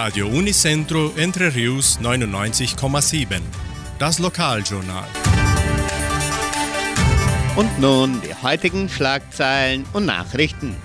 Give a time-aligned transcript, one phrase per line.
[0.00, 3.40] Radio Unicentro Entre Rius 99,7.
[3.98, 5.08] Das Lokaljournal.
[7.56, 10.76] Und nun die heutigen Schlagzeilen und Nachrichten.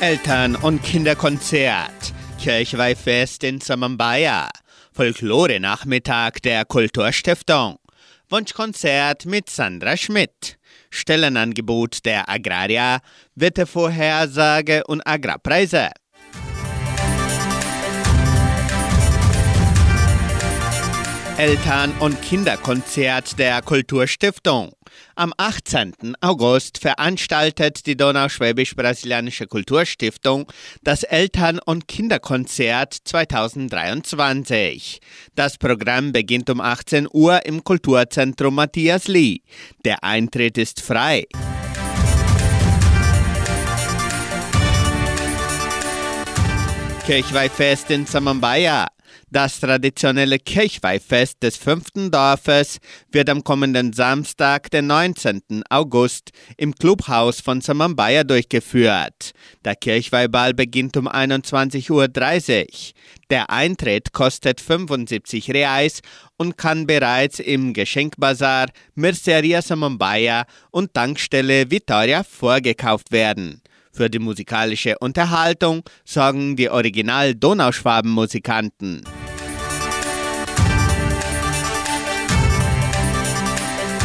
[0.00, 2.14] Eltern- und Kinderkonzert.
[2.38, 4.48] Kirchweihfest in Samambaya.
[4.92, 7.81] Folklore-Nachmittag der Kulturstiftung.
[8.32, 10.58] Wunschkonzert mit Sandra Schmidt.
[10.88, 13.00] Stellenangebot der Agraria,
[13.34, 15.90] Wettervorhersage und Agrarpreise.
[21.42, 24.70] Eltern- und Kinderkonzert der Kulturstiftung.
[25.16, 26.14] Am 18.
[26.20, 30.46] August veranstaltet die Donauschwäbisch-Brasilianische Kulturstiftung
[30.84, 35.00] das Eltern- und Kinderkonzert 2023.
[35.34, 39.40] Das Programm beginnt um 18 Uhr im Kulturzentrum Matthias Lee.
[39.84, 41.26] Der Eintritt ist frei.
[47.04, 48.86] Kirchweihfest in Samambaya.
[49.32, 52.80] Das traditionelle Kirchweihfest des fünften Dorfes
[53.10, 55.62] wird am kommenden Samstag, den 19.
[55.70, 59.32] August, im Clubhaus von Samambaya durchgeführt.
[59.64, 62.08] Der Kirchweihball beginnt um 21.30 Uhr.
[63.30, 66.02] Der Eintritt kostet 75 Reais
[66.36, 73.62] und kann bereits im Geschenkbazar Merceria Samambaya und Tankstelle Vitoria vorgekauft werden.
[73.94, 79.02] Für die musikalische Unterhaltung sorgen die Original-Donauschwaben-Musikanten.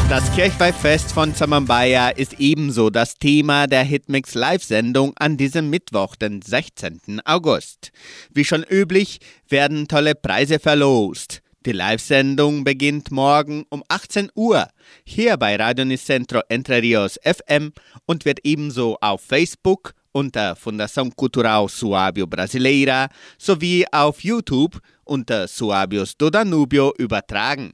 [0.10, 6.42] Das Kirchweihfest von Samambaya ist ebenso das Thema der Hitmix Live-Sendung an diesem Mittwoch, den
[6.42, 7.22] 16.
[7.26, 7.92] August.
[8.34, 9.20] Wie schon üblich
[9.50, 11.42] werden tolle Preise verlost.
[11.66, 14.70] Die Live-Sendung beginnt morgen um 18 Uhr
[15.04, 17.74] hier bei Radio Nicentro Entre Rios FM
[18.06, 26.18] und wird ebenso auf Facebook unter Fundação Cultural Suábio Brasileira sowie auf YouTube unter Suábios
[26.18, 27.74] do Danúbio übertragen.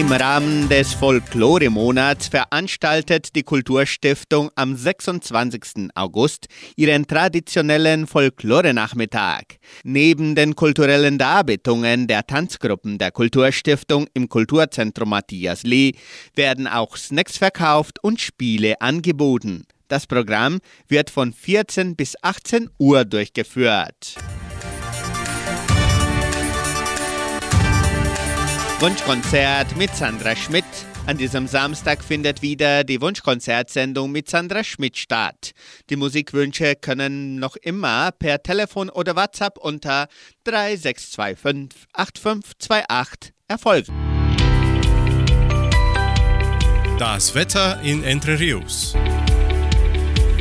[0.00, 5.90] Im Rahmen des Folklore-Monats veranstaltet die Kulturstiftung am 26.
[5.94, 9.58] August ihren traditionellen Folklore-Nachmittag.
[9.84, 15.92] Neben den kulturellen Darbietungen der Tanzgruppen der Kulturstiftung im Kulturzentrum Matthias Lee
[16.34, 19.66] werden auch Snacks verkauft und Spiele angeboten.
[19.88, 24.16] Das Programm wird von 14 bis 18 Uhr durchgeführt.
[28.80, 30.64] Wunschkonzert mit Sandra Schmidt.
[31.04, 35.50] An diesem Samstag findet wieder die Wunschkonzertsendung mit Sandra Schmidt statt.
[35.90, 40.08] Die Musikwünsche können noch immer per Telefon oder WhatsApp unter
[40.44, 43.92] 3625 8528 erfolgen.
[46.98, 48.94] Das Wetter in Entre Rios.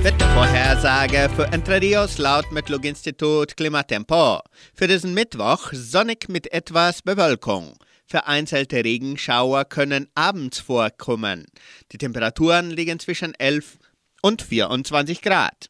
[0.01, 4.39] Wettervorhersage für Entre Rios laut Metlog-Institut Klimatempo.
[4.73, 7.77] Für diesen Mittwoch sonnig mit etwas Bewölkung.
[8.11, 11.45] Vereinzelte Regenschauer können abends vorkommen.
[11.91, 13.77] Die Temperaturen liegen zwischen 11
[14.23, 15.69] und 24 Grad.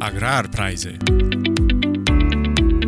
[0.00, 0.98] Agrarpreise.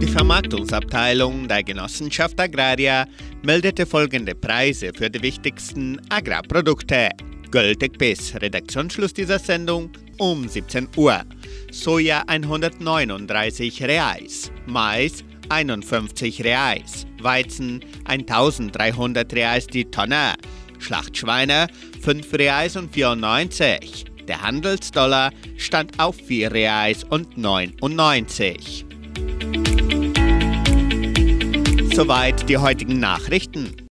[0.01, 3.07] Die Vermarktungsabteilung der Genossenschaft Agraria
[3.45, 7.11] meldete folgende Preise für die wichtigsten Agrarprodukte.
[7.53, 11.23] Gültig bis Redaktionsschluss dieser Sendung um 17 Uhr.
[11.71, 20.35] Soja 139 Reais, Mais 51 Reais, Weizen 1300 Reais die Tonne,
[20.79, 21.69] Schlachtschweine
[22.03, 24.05] 5 Reais und 94.
[24.29, 28.87] Der Handelsdollar stand auf 4 Reais und 99.
[31.95, 33.84] Soweit die heutigen Nachrichten.